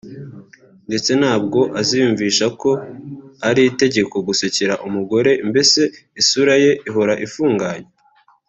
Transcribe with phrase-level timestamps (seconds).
[0.87, 2.71] ndetse ntabwo aziyumvisha ko
[3.49, 5.81] ari itegeko gusekera umugore mbese
[6.21, 7.89] isura ye ihora ifunganye